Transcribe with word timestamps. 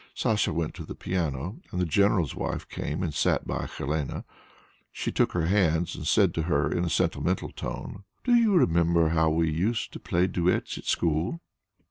Sacha 0.15 0.51
went 0.51 0.73
to 0.73 0.83
the 0.83 0.95
piano 0.95 1.59
and 1.69 1.79
the 1.79 1.85
general's 1.85 2.33
wife 2.33 2.67
came 2.67 3.03
and 3.03 3.13
sat 3.13 3.45
by 3.45 3.67
Helene. 3.67 4.23
She 4.91 5.11
took 5.11 5.33
her 5.33 5.45
hands 5.45 5.93
and 5.95 6.07
said 6.07 6.33
to 6.33 6.41
her 6.41 6.71
in 6.71 6.83
a 6.83 6.89
sentimental 6.89 7.51
tone, 7.51 8.03
"Do 8.23 8.33
you 8.33 8.55
remember 8.57 9.09
how 9.09 9.25
often 9.29 9.35
we 9.35 9.51
used 9.51 9.93
to 9.93 9.99
play 9.99 10.25
duets 10.25 10.75
at 10.79 10.85
school?" 10.85 11.39